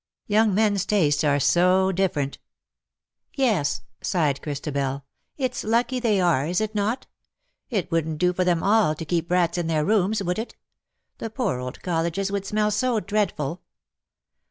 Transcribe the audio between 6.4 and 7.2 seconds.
is it not?